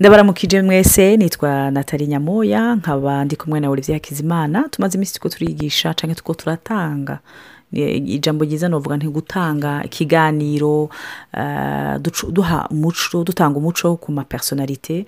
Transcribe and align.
ndabaramukije 0.00 0.62
mwese 0.62 1.16
nitwa 1.16 1.70
natali 1.70 2.06
nyamoya 2.06 2.74
nkaba 2.74 3.24
ndi 3.24 3.36
kumwe 3.36 3.60
na 3.60 3.70
olivier 3.70 3.96
hakizimana 3.96 4.68
tumaze 4.68 4.94
iminsi 4.96 5.14
tuko 5.14 5.28
turigisha 5.28 5.94
cyangwa 5.94 6.14
tuko 6.14 6.34
turatanga. 6.34 7.18
Ijambo 7.72 8.44
ryiza 8.44 8.68
ni 8.68 8.74
uvuga 8.74 8.96
gutanga 8.96 9.84
ikiganiro 9.84 10.88
duha 12.30 12.68
umuco 12.70 13.24
dutanga 13.24 13.58
umuco 13.58 13.96
ku 13.96 14.12
mapersonalite 14.12 15.06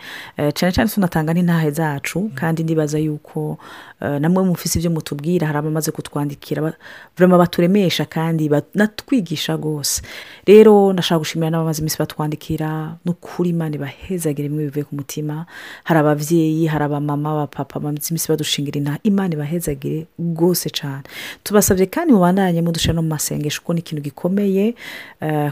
cyane 0.54 0.72
cyane 0.72 0.90
tunatanga 0.90 1.32
n'intahe 1.34 1.70
zacu 1.70 2.30
kandi 2.34 2.62
ndibaza 2.64 2.98
yuko 2.98 3.58
namwe 4.00 4.44
mufise 4.44 4.78
ibyo 4.78 4.90
mutubwira 4.90 5.46
hari 5.46 5.58
abamaze 5.58 5.90
kutwandikira 5.90 6.72
baturemesha 7.16 8.04
kandi 8.04 8.48
banatwigisha 8.48 9.56
rwose. 9.56 10.02
Rero 10.46 10.92
ndashaka 10.92 11.18
gushimira 11.18 11.50
n'abamaze 11.50 11.80
iminsi 11.80 11.98
batwandikira 11.98 12.96
n'ukuri 13.04 13.50
imana 13.50 13.74
ibahezagire 13.76 14.48
bimwe 14.48 14.64
bivuye 14.64 14.84
ku 14.84 14.94
mutima. 14.96 15.46
Hari 15.84 16.00
ababyeyi 16.00 16.66
hari 16.66 16.84
abamama 16.84 17.30
abapapa 17.32 17.80
bamaze 17.80 18.08
iminsi 18.10 18.28
badushingira 18.28 18.78
intahe 18.80 18.98
imana 19.04 19.34
ibahezagire 19.34 20.06
rwose 20.18 20.70
cyane 20.72 21.04
tubasabye 21.44 21.86
kandi 21.86 22.12
mubandanye 22.50 22.62
mudusha 22.62 22.92
no 22.92 23.02
mu 23.02 23.08
masengesho 23.08 23.60
kuko 23.60 23.72
ni 23.74 23.80
ikintu 23.80 24.02
gikomeye 24.02 24.74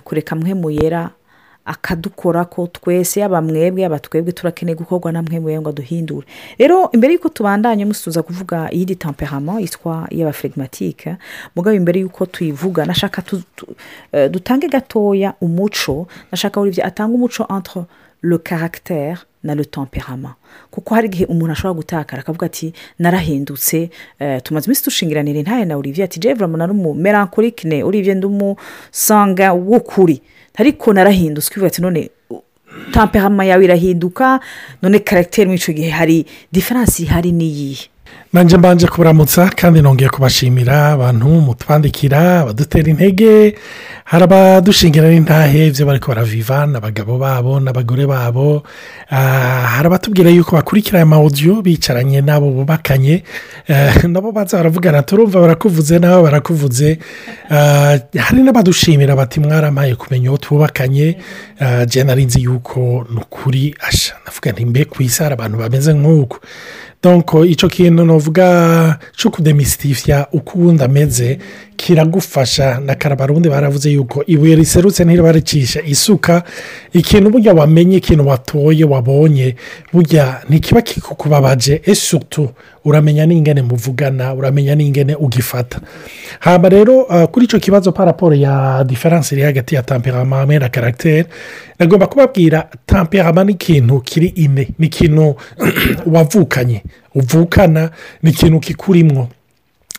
kureka 0.04 0.36
mwe 0.36 0.54
muyera 0.54 1.10
akadukora 1.64 2.44
ko 2.44 2.66
twese 2.66 3.20
yaba 3.20 3.42
mwebwe 3.42 3.82
yaba 3.82 3.98
twebwe 3.98 4.32
turakeneye 4.32 4.74
gukorwa 4.76 5.12
na 5.12 5.22
mwe 5.22 5.60
ngo 5.60 5.72
duhindure 5.72 6.26
rero 6.58 6.90
imbere 6.92 7.12
y'uko 7.14 7.28
tubandanye 7.28 7.84
musuza 7.84 8.22
kuvuga 8.22 8.70
iyindi 8.72 8.96
temperament 8.96 9.60
yitwa 9.60 10.08
iy'abafirigimatike 10.10 11.16
mugabo 11.56 11.76
imbere 11.76 12.00
y'uko 12.00 12.26
tuyivuga 12.26 12.84
nashaka 12.86 13.22
dutange 14.30 14.68
gatoya 14.68 15.34
umuco 15.40 16.08
nashaka 16.32 16.60
buri 16.60 16.82
atanga 16.82 17.14
umuco 17.14 17.44
entre 17.56 17.84
le 18.22 18.36
caractère 18.38 19.18
na 19.42 19.54
le 19.54 19.64
temperament 19.64 20.34
kuko 20.70 20.94
hari 20.94 21.06
igihe 21.08 21.24
umuntu 21.24 21.52
ashobora 21.52 21.74
gutakara 21.74 22.22
akavuga 22.22 22.46
ati 22.46 22.72
narahindutse. 22.98 23.90
Tumaze 24.42 24.66
iminsi 24.66 24.84
dushingiranira 24.84 25.38
intaye 25.38 25.64
na 25.64 25.76
olivier 25.76 26.04
ati 26.04 26.20
jevura 26.20 26.46
na 26.46 26.66
n'umumerankorikine 26.66 27.82
olivier 27.84 28.16
ndumusanga 28.16 29.52
w'ukuri. 29.52 30.22
Ariko 30.58 30.92
narahindutse 30.92 31.48
ukivuga 31.50 31.66
ati 31.66 31.82
none 31.82 32.10
temperament 32.92 33.48
yawe 33.48 33.64
irahinduka 33.64 34.40
none 34.82 34.98
karagiteri 34.98 35.46
muri 35.46 35.58
icyo 35.58 35.72
gihe 35.74 35.90
hari 35.90 36.26
diferansi 36.52 37.02
ihari 37.02 37.32
n'iyihe? 37.32 37.88
Nanjye 38.32 38.56
mbanje 38.56 38.86
kubaramutsa 38.86 39.48
kandi 39.56 39.82
nongeye 39.82 40.10
kubashimira 40.10 40.92
abantu 40.92 41.28
mutwandikira 41.28 42.40
abadutera 42.40 42.88
intege 42.90 43.54
hari 44.04 44.24
abadushingira 44.24 45.08
n'intahe 45.08 45.66
ibyo 45.72 45.86
bari 45.86 46.00
baraviva 46.08 46.66
n'abagabo 46.66 47.18
babo 47.18 47.60
n'abagore 47.60 48.06
babo. 48.06 48.62
Hari 49.08 49.86
abatubwira 49.86 50.30
yuko 50.30 50.56
bakurikira 50.56 50.98
aya 50.98 51.06
mawudiyo 51.06 51.62
bicaranye 51.62 52.20
n'abo 52.20 52.50
bubakanye. 52.52 53.22
Nabo 54.08 54.32
baza 54.32 54.56
baravugana 54.56 55.02
turumva 55.02 55.40
barakuvuze 55.40 55.98
nabo 55.98 56.22
barakuvuze. 56.22 56.98
Hari 57.48 58.42
n'abadushimira 58.44 59.16
bati 59.16 59.40
mwarampaye 59.40 59.94
kumenya 59.96 60.28
uwo 60.30 60.38
twubakanye. 60.38 61.16
Jena 61.88 62.14
nzi 62.16 62.42
yuko 62.42 63.06
ni 63.10 63.16
ukuri 63.20 63.74
asha 63.88 64.14
navuga 64.24 64.52
ntimbe 64.52 64.84
ku 64.84 65.02
isi 65.02 65.22
hari 65.22 65.34
abantu 65.34 65.58
bameze 65.58 65.92
nk'uko 65.94 66.36
icyo 67.44 67.68
kintu 67.68 68.04
navuga 68.04 68.98
cyo 69.16 69.30
kudemisitifiya 69.30 70.26
uko 70.32 70.58
ubundi 70.58 70.82
ameze 70.84 71.38
kiragufasha 71.78 72.80
na 72.80 72.94
karabarundi 72.94 73.48
baravuze 73.48 73.90
yuko 73.90 74.24
ibuye 74.26 74.56
riserutse 74.56 75.04
ntiribarecisha 75.04 75.82
isuka 75.86 76.42
ikintu 76.92 77.30
burya 77.30 77.54
wamenye 77.54 77.96
ikintu 77.96 78.28
watoye 78.28 78.84
wabonye 78.84 79.56
burya 79.92 80.40
ntikiba 80.48 80.82
kikukubabaje. 80.82 81.82
Esutu 81.84 82.48
uramenya 82.84 83.26
n'ingene 83.26 83.62
muvugana 83.62 84.34
uramenya 84.34 84.74
n'ingene 84.74 85.14
ugifata. 85.14 85.80
Haba 86.40 86.68
rero 86.68 87.04
kuri 87.30 87.44
icyo 87.44 87.58
kibazo 87.60 87.92
paraporo 87.92 88.34
ya 88.34 88.84
diferanse 88.84 89.34
iri 89.34 89.44
hagati 89.44 89.74
ya 89.74 89.82
temperama 89.82 90.36
hamwe 90.36 90.58
na 90.58 90.68
karagiteri 90.68 91.28
nagomba 91.78 92.06
kubabwira 92.06 92.68
temperama 92.86 93.44
ni 93.44 93.52
ikintu 93.52 94.00
kiri 94.00 94.26
ine 94.26 94.68
ni 94.78 94.86
ikintu 94.86 95.34
wavukanye 96.14 96.82
uvukana 97.14 97.90
ni 98.22 98.30
ikintu 98.30 98.60
kikurimwo. 98.60 99.28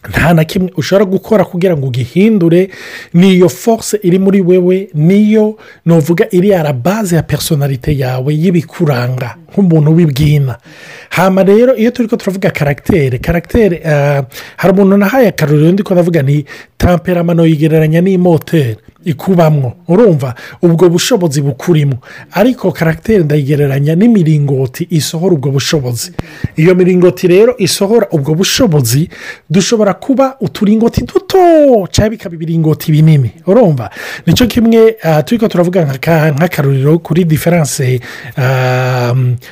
Nta 0.09 0.33
na 0.33 0.43
kimwe 0.43 0.71
ushobora 0.77 1.05
gukora 1.05 1.43
kugira 1.45 1.77
ngo 1.77 1.87
ugihindure 1.87 2.69
niyo 3.13 3.49
force 3.49 3.99
iri 4.03 4.19
muri 4.19 4.41
wewe 4.41 4.87
niyo 4.93 5.57
nuvuga 5.85 6.25
iriya 6.31 6.73
baze 6.73 7.15
ya 7.15 7.23
personalite 7.23 7.91
yawe 7.97 8.31
y'ibikuranga 8.35 9.35
nk'umuntu 9.51 9.91
w'ibwina. 9.95 10.57
Hano 11.09 11.43
rero 11.43 11.75
iyo 11.75 11.91
turi 11.91 12.07
ko 12.07 12.15
turavuga 12.15 12.51
karagiteri 12.51 13.19
karagiteri 13.19 13.79
hari 14.57 14.71
umuntu 14.73 14.97
nahaye 14.97 15.27
akaruriro 15.27 15.71
ndi 15.71 15.83
kuvuga 15.83 16.21
ni 16.21 16.45
temperamano 16.77 17.45
yigereranya 17.45 18.01
n'imoteri. 18.01 18.77
Ikubamwo. 19.05 19.73
Urumva 19.87 20.35
ubwo 20.61 20.89
bushobozi 20.89 21.41
bukurimo. 21.41 21.97
Ariko 22.31 22.71
karagiteri 22.71 23.23
ndayigereranya 23.23 23.95
n'imiringoti 23.95 24.87
isohora 24.89 25.33
ubwo 25.35 25.51
bushobozi. 25.51 26.11
Iyo 26.55 26.75
miringoti 26.75 27.27
rero 27.27 27.55
isohora 27.57 28.07
ubwo 28.11 28.35
bushobozi 28.35 29.09
dushobora 29.49 29.93
kuba 29.93 30.35
uturingoti 30.41 31.01
duto 31.05 31.37
cyangwa 31.91 32.09
bikaba 32.09 32.35
ibiringoti 32.35 32.91
binini 32.91 33.31
urumva? 33.47 33.89
Nicyo 34.25 34.47
kimwe 34.47 34.95
turi 35.25 35.39
ko 35.39 35.47
turavuga 35.47 35.85
nk'akaruriro 35.85 36.99
kuri 36.99 37.23
diferanse 37.25 37.99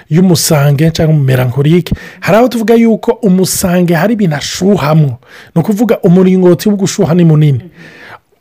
y'umusange 0.09 0.91
cyangwa 0.91 1.15
umumerankorike 1.15 1.95
hari 2.19 2.37
aho 2.37 2.47
tuvuga 2.47 2.73
yuko 2.75 3.11
umusange 3.11 3.93
hari 3.93 4.13
ibintu 4.13 4.35
ashuhamo 4.35 5.17
ni 5.55 5.61
ukuvuga 5.61 5.99
umuringoti 6.03 6.69
w'ugushuha 6.69 7.13
ni 7.15 7.25
munini. 7.25 7.61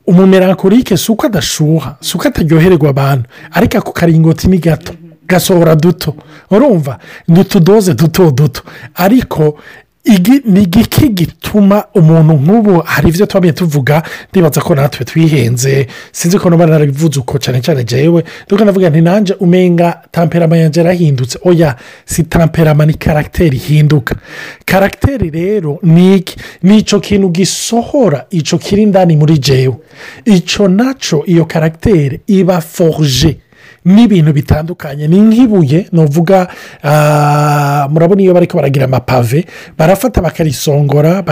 Umumerankorike 0.06 0.96
si 0.96 1.12
uko 1.12 1.26
adashuha 1.26 1.96
si 2.00 2.16
uko 2.16 2.28
ataryohererwa 2.28 2.90
abantu. 2.90 3.24
Ariko 3.52 3.78
ako 3.78 3.92
karingoti 3.92 4.48
ni 4.48 4.58
gato 4.58 4.92
gasohora 5.28 5.74
duto. 5.74 6.14
Urumva? 6.50 6.98
Ni 7.28 7.40
utudoze 7.40 7.94
duto 7.94 8.30
duto. 8.30 8.62
Ariko 8.94 9.58
ni 10.44 10.62
igiki 10.62 11.08
gituma 11.08 11.84
umuntu 11.94 12.32
nk'ubu 12.32 12.82
hari 12.84 13.08
ibyo 13.08 13.26
tuba 13.26 13.52
tuvuga 13.52 14.02
ndibaza 14.30 14.60
ko 14.60 14.74
natwe 14.74 15.04
twihenze. 15.04 15.86
Sinzi 16.12 16.38
ko 16.38 16.50
niba 16.50 16.66
narabivuze 16.66 17.20
uko 17.20 17.38
cyane 17.38 17.60
cyane 17.60 17.84
jyewe 17.84 18.24
dore 18.48 18.64
navuga 18.64 18.90
nti 18.90 19.00
nanjye 19.00 19.34
umenga 19.40 20.02
temperama 20.12 20.56
yanjye 20.56 20.80
yarahindutse. 20.80 21.38
Oya 21.44 21.76
si 22.04 22.22
temperama 22.22 22.86
ni 22.86 22.94
karagiteri 22.94 23.56
ihinduka. 23.56 24.14
Karagiteri 24.64 25.30
rero 25.30 25.78
ni 25.82 26.22
icyo 26.78 27.00
kintu 27.00 27.28
gisohora 27.28 28.26
icyo 28.30 28.58
kiri 28.58 28.82
indani 28.82 29.16
muri 29.16 29.38
jyewe 29.38 29.74
icyo 30.24 30.68
na 30.68 30.94
cyo 30.94 31.22
iyo 31.26 31.44
karagiteri 31.44 32.20
iba 32.26 32.60
foruje 32.60 33.36
n'ibintu 33.86 34.32
bitandukanye. 34.32 35.08
Ni 35.08 35.20
nk'ibuye 35.20 35.86
ni 35.92 36.00
uvuga 36.02 36.48
murabona 37.90 38.20
iyo 38.22 38.34
bari 38.34 38.46
baragira 38.54 38.84
amapave 38.84 39.46
barafata 39.78 40.20
bakarisongora 40.22 41.22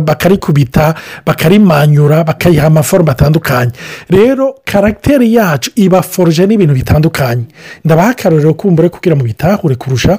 bakarikubita 0.00 0.94
bakarimanyura 1.26 2.24
bakayiha 2.24 2.66
amaforume 2.66 3.10
atandukanye. 3.10 3.72
Rero 4.10 4.54
karagiteri 4.64 5.34
yacu 5.34 5.70
iba 5.76 6.02
foruje 6.02 6.46
n'ibintu 6.46 6.74
bitandukanye. 6.74 7.44
Ndabaha 7.84 8.10
akaruriro 8.10 8.54
kumbure 8.54 8.88
kugira 8.88 9.16
ngo 9.16 9.24
bitahure 9.24 9.74
kurusha 9.74 10.18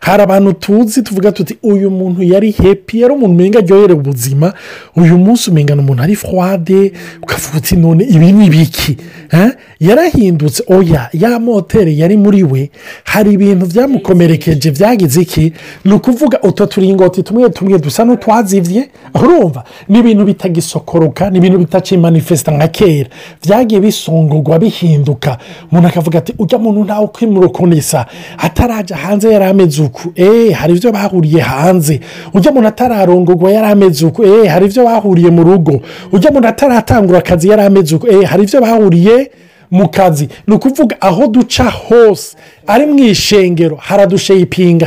hari 0.00 0.22
abantu 0.22 0.52
tuzi 0.52 1.02
tuvuga 1.02 1.32
tuti 1.32 1.56
uyu 1.62 1.90
muntu 1.90 2.22
yari 2.22 2.50
hepi 2.50 3.00
yari 3.00 3.12
umuntu 3.14 3.32
umenga 3.34 3.58
aryoherewe 3.58 4.00
ubuzima 4.00 4.52
uyu 4.96 5.18
munsi 5.18 5.50
umengana 5.50 5.82
umuntu 5.82 6.02
ari 6.02 6.16
fwade 6.16 6.92
ukavuga 7.22 7.58
uti 7.58 7.76
none 7.76 8.04
ibi 8.04 8.32
ni 8.32 8.46
ibiki 8.46 8.96
yarahindutse 9.80 10.62
oya 10.68 11.08
ya 11.12 11.38
moteri 11.38 11.98
yari 12.00 12.16
muri 12.16 12.42
we 12.42 12.70
hari 13.04 13.32
ibintu 13.32 13.66
byamukomerekeje 13.66 14.70
byagize 14.70 15.20
iki? 15.22 15.52
Ni 15.84 15.92
ukuvuga 15.92 16.40
utu 16.42 16.66
turingoti 16.66 17.22
tumwe 17.22 17.50
tumwe 17.50 17.78
dusa 17.78 18.04
n'utwazibye 18.04 18.88
urumva? 19.14 19.64
Ni 19.88 19.98
ibintu 19.98 20.24
bitagisokoroka 20.24 21.30
ni 21.30 21.38
ibintu 21.38 21.58
bitakimanifesita 21.58 22.52
nka 22.52 22.68
kera. 22.68 23.10
Byagiye 23.46 23.80
bisongorwa 23.80 24.58
bihinduka. 24.58 25.38
Umuntu 25.72 25.88
akavuga 25.88 26.18
ati 26.18 26.34
ujya 26.38 26.58
muntu 26.58 26.84
ntawe 26.84 27.04
ukwimurukunisa. 27.04 28.06
Atarajya 28.38 28.96
hanze 28.96 29.32
yari 29.32 29.44
ameze 29.58 29.82
uku 29.82 30.12
eee 30.16 30.52
hari 30.52 30.74
ibyo 30.74 30.92
bahuriye 30.92 31.40
hanze. 31.40 32.00
Ujya 32.34 32.50
umuntu 32.50 32.68
atararongorwa 32.68 33.50
yari 33.52 33.66
ameze 33.66 34.06
uku 34.06 34.24
eee 34.24 34.46
hari 34.46 34.66
ibyo 34.66 34.84
bahuriye 34.84 35.30
mu 35.30 35.42
rugo. 35.44 35.80
Ujya 36.12 36.30
umuntu 36.30 36.48
ataratangura 36.48 37.18
akazi 37.18 37.48
yari 37.48 37.62
ameze 37.62 37.94
uku 37.96 38.06
eee 38.06 38.24
hari 38.24 38.42
ibyo 38.42 38.60
bahuriye 38.60 39.30
mu 39.70 39.88
kazi. 39.88 40.28
Ni 40.46 40.54
ukuvuga 40.54 40.96
aho 41.00 41.26
duca 41.26 41.64
hose 41.70 42.36
ari 42.66 42.86
mu 42.86 42.98
ishengero. 42.98 43.76
Haradusheyipinga 43.76 44.86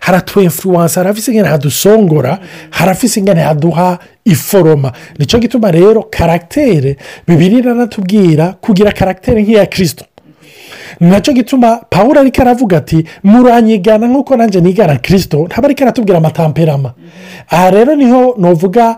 haratwemfuwansa 0.00 1.00
harafise 1.00 1.30
ingene 1.30 1.48
hadusongora 1.48 2.38
harafise 2.70 3.20
ingene 3.20 3.40
haduha 3.40 3.98
iforoma. 4.24 4.92
Nicyo 5.18 5.38
gituma 5.38 5.70
rero 5.70 6.02
karagiteri 6.10 6.96
bibiri 7.26 7.56
iranatubwira 7.58 8.54
kugira 8.60 8.92
karagiteri 8.92 9.42
nk'iya 9.42 9.66
kirisito 9.66 10.04
na 11.00 11.20
cyo 11.20 11.32
gituma 11.32 11.80
paul 11.90 12.18
ariko 12.18 12.42
aravuga 12.42 12.76
ati 12.76 13.04
muranyigana 13.22 14.06
nk'uko 14.06 14.36
nanjye 14.36 14.60
nigana 14.60 14.96
kirisito 14.96 15.44
ntaba 15.46 15.66
ariko 15.68 15.82
aratubwira 15.84 16.18
amatamperama. 16.18 16.92
Aha 17.50 17.70
rero 17.70 17.94
ni 17.96 18.10
ho 18.10 18.34
nuvuga 18.38 18.96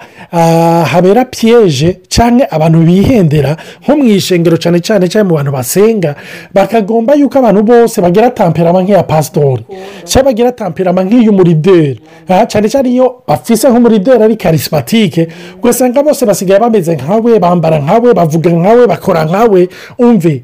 habera 0.92 1.24
piyeje 1.24 2.00
cyangwa 2.08 2.46
abantu 2.50 2.78
bihendera 2.78 3.56
nko 3.82 3.96
mu 3.96 4.04
ishengero 4.04 4.56
cyane 4.56 4.80
cyane 4.80 5.08
cyane 5.08 5.28
mu 5.28 5.34
bantu 5.34 5.52
basenga 5.52 6.14
bakagomba 6.54 7.14
yuko 7.14 7.38
abantu 7.38 7.62
bose 7.62 8.00
bagira 8.00 8.30
tamperama 8.30 8.82
nk'iya 8.82 9.02
pasitori 9.02 9.62
cyangwa 10.04 10.30
bagira 10.32 10.52
tamperama 10.52 11.04
nk'iy'umurideri 11.04 12.00
cyane 12.48 12.68
cyane 12.68 12.88
iyo 12.90 13.22
bafise 13.26 13.68
nk'umurideri 13.68 14.22
ari 14.22 14.36
karisimatike 14.36 15.28
ugasanga 15.62 16.02
bose 16.02 16.26
basigaye 16.26 16.60
bameze 16.60 16.96
nkawe 16.96 17.38
bambara 17.38 17.78
nkawe 17.78 18.14
bavuga 18.14 18.50
nkawe 18.50 18.86
bakora 18.86 19.24
nkawe 19.24 19.68
umve? 19.98 20.42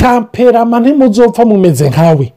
Tamperama 0.00 0.80
ntimuzopfa 0.80 1.44
mumeze 1.44 1.88
nkawe. 1.90 2.32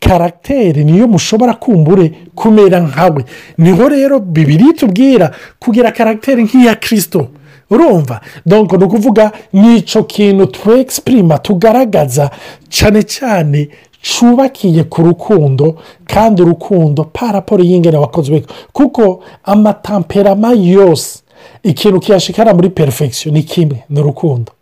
Karagiteri 0.00 0.84
niyo 0.84 1.06
mushobora 1.08 1.54
kumbure 1.54 2.12
kumera 2.34 2.80
nkawe. 2.80 3.24
Niho 3.58 3.88
rero 3.88 4.20
bibiri 4.20 4.72
tubwira 4.74 5.30
kugira 5.58 5.92
karagiteri 5.92 6.42
nk'iya 6.44 6.74
kirisito 6.74 7.28
urumva? 7.70 8.20
Donko 8.46 8.76
ni 8.76 8.84
ukuvuga 8.84 9.32
n'icyo 9.52 10.02
kintu 10.04 10.46
tuwekisipurima 10.46 11.38
tugaragaza 11.38 12.30
cyane 12.68 13.02
cyane 13.02 13.68
cyubakiye 14.02 14.84
ku 14.84 15.02
rukundo 15.02 15.76
kandi 16.04 16.42
urukundo 16.42 17.04
paraporo 17.04 17.62
y'ingene 17.64 17.96
wakozwe. 17.98 18.42
Kuko 18.72 19.22
amatamperama 19.44 20.52
yose 20.52 21.18
ikintu 21.62 22.00
kiyashikara 22.00 22.54
muri 22.54 22.70
perifegisiyo 22.70 23.32
ni 23.34 23.42
kimwe 23.42 23.84
ni 23.90 24.00
urukundo. 24.00 24.52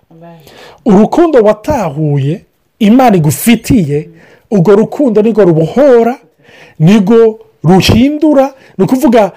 Urukundo 0.84 1.38
watahuye 1.42 2.44
imana 2.78 3.16
igufitiye 3.16 4.08
urwo 4.50 4.76
rukundo 4.76 5.22
nirwo 5.22 5.44
rubohora 5.44 6.16
nirwo 6.78 7.38
ruhindura 7.64 8.54
ni 8.78 8.84
ukuvuga 8.84 9.32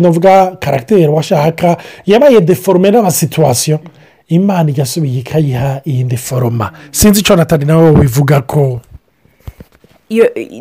nuvuga 0.00 0.56
karagiteri 0.60 1.08
washaka 1.08 1.76
yabaye 2.06 2.40
deforome 2.40 2.90
n'amasituwasiyo 2.90 3.78
imana 4.28 4.70
igasubiye 4.70 5.18
ikayiha 5.20 5.80
iyi 5.84 6.04
deforoma 6.04 6.72
sinzi 6.90 7.20
icyo 7.20 7.36
natali 7.36 7.64
nawe 7.64 7.90
wivuga 7.90 8.40
ko. 8.40 8.80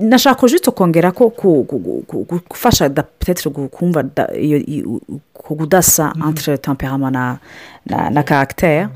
Nashaka 0.01 0.45
ujitse 0.45 0.71
kongera 0.71 1.11
ko 1.11 1.29
gufasha 2.49 2.89
petetire 2.89 3.51
kumva 5.45 5.63
kudasa 5.63 6.13
antire 6.21 6.57
tamperama 6.57 7.11
na 8.11 8.23
karagiteri 8.23 8.87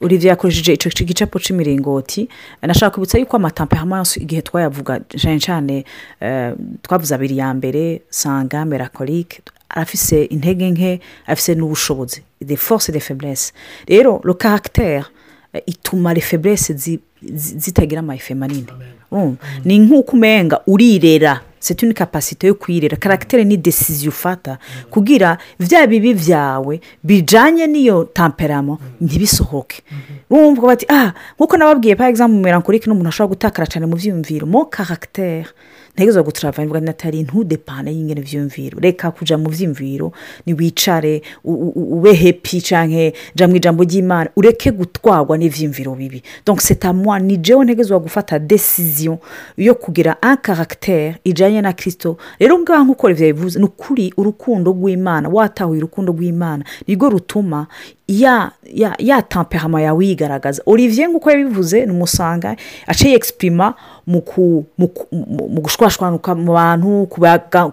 uriya 0.00 0.28
yakoresheje 0.32 0.72
icyo 0.72 1.04
gicapu 1.06 1.38
cy'imiringoti 1.40 2.28
nashaka 2.62 2.90
kwibutsa 2.94 3.18
yuko 3.18 3.36
amatamperama 3.36 3.98
yose 3.98 4.20
igihe 4.20 4.42
twayavuga 4.42 5.00
cyane 5.16 5.38
cyane 5.40 5.84
twavuze 6.82 7.14
abiri 7.14 7.38
ya 7.38 7.54
mbere 7.54 8.02
sanga 8.10 8.64
merakorike 8.64 9.42
afise 9.68 10.24
intege 10.24 10.70
nke 10.70 11.00
afise 11.26 11.54
n'ubushobozi 11.54 12.22
de 12.40 12.56
force 12.56 12.92
de 12.92 13.00
feburese 13.00 13.52
rero 13.88 14.20
ro 14.24 14.34
karagiteri 14.34 15.04
ituma 15.66 16.14
refeburese 16.14 16.72
zitagira 17.62 18.00
amayife 18.00 18.34
manini 18.34 18.66
ni 19.64 19.78
nk'uko 19.78 20.12
umenga 20.16 20.60
urirera 20.66 21.40
seti 21.64 21.86
ni 21.86 21.94
kapasite 21.96 22.44
yo 22.46 22.54
kwirera 22.60 22.96
karagiteri 23.00 23.44
ni 23.44 23.56
desiziyo 23.56 24.12
ufata 24.12 24.58
kugira 24.92 25.38
bya 25.58 25.86
bibi 25.88 26.12
byawe 26.14 26.80
bijyanye 27.04 27.64
n'iyo 27.66 28.04
tamperamo 28.12 28.78
ntibisohoke. 29.00 29.80
Urumva 30.30 30.66
bati 30.66 30.84
ah 30.92 31.12
nk'uko 31.40 31.56
nababwiye 31.56 31.96
pa 31.96 32.08
egizamu 32.12 32.36
merankorike 32.40 32.84
n'umuntu 32.86 33.08
ashobora 33.08 33.32
gutakara 33.32 33.66
cyane 33.66 33.86
mu 33.88 33.96
byiyumviro 33.96 34.44
mo 34.46 34.68
karagiteri 34.68 35.48
ntegereje 35.94 36.22
guturava 36.22 36.62
mvuga 36.64 36.80
natali 36.80 37.22
ntudepane 37.22 37.92
y'ingene 37.94 38.20
byiyumviro 38.20 38.78
reka 38.80 39.10
kujya 39.10 39.38
mu 39.38 39.48
byiyumviro 39.48 40.12
ntiwicare 40.46 41.22
ube 41.44 42.12
hepi 42.12 42.60
cyangwa 42.60 43.12
jya 43.34 43.48
mu 43.48 43.56
ijambo 43.56 43.84
ry'imana. 43.84 44.30
Ureke 44.36 44.70
gutwarwa 44.70 45.38
n'ibyiyumviro 45.38 45.94
bibi. 45.94 46.22
Donc 46.46 46.60
setamwa 46.60 47.18
ni 47.18 47.36
jewe 47.36 47.64
ntegereje 47.64 47.98
gufata 47.98 48.38
desiziyo 48.38 49.18
yo 49.56 49.74
kugira 49.74 50.22
an 50.22 50.36
karagiteri 50.36 51.14
ijyanye 51.24 51.60
na 51.62 51.72
kirisito 51.72 52.16
rero 52.38 52.58
ngaho 52.58 52.84
nk'uko 52.84 53.08
bivuze 53.14 53.58
ni 53.58 53.64
ukuri 53.64 54.12
urukundo 54.16 54.70
rw'imana 54.72 55.28
watahuye 55.28 55.78
urukundo 55.78 56.12
rw'imana 56.12 56.64
nirwo 56.88 57.08
rutuma 57.10 57.66
ya 58.08 58.50
ya 58.64 58.94
ya 58.98 59.22
tamperama 59.22 59.80
yawe 59.82 60.06
yigaragaza 60.06 60.62
olivier 60.66 61.08
nk'uko 61.08 61.30
yabivuze 61.30 61.86
ni 61.86 61.92
umusanga 61.92 62.56
aciye 62.86 63.14
egisipurima 63.16 63.74
mu 64.06 64.20
gushwashwanuka 65.64 66.34
mu 66.34 66.52
bantu 66.52 67.06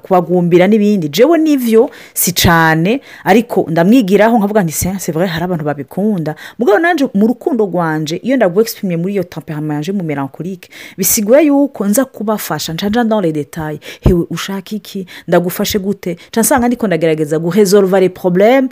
kubagumbira 0.01 0.67
n'ibindi. 0.67 1.09
Jewe 1.09 1.37
n'ibyo 1.37 1.89
si 2.13 2.31
cyane 2.31 3.01
ariko 3.23 3.65
ndamwigiraho 3.69 4.37
nkavuga 4.37 4.63
nti 4.63 4.71
sense 4.73 5.11
vore 5.11 5.27
hari 5.27 5.43
abantu 5.43 5.65
babikunda. 5.65 6.35
Mugabo 6.59 6.79
nanjye 6.79 7.09
mu 7.13 7.27
rukundo 7.27 7.65
rwanje 7.65 8.15
iyo 8.23 8.35
ndaguha 8.37 8.61
egisipurime 8.61 8.97
muri 8.97 9.13
iyo 9.13 9.23
tamperama 9.23 9.73
yaje 9.73 9.91
mu 9.91 10.03
merankorike 10.03 10.69
bisiguye 10.97 11.45
yuko 11.45 11.85
nza 11.87 12.05
kubafasha 12.05 12.73
nshanja 12.73 13.03
ndore 13.03 13.31
detaye 13.31 13.79
hewe 14.01 14.25
ushaka 14.29 14.75
iki? 14.75 15.05
Ndagufashe 15.27 15.79
gute? 15.79 16.17
Nsanga 16.37 16.67
ndiko 16.67 16.87
ndagerageza 16.87 17.39
guhezorova 17.39 17.99
re 17.99 18.09
porobuleme 18.09 18.69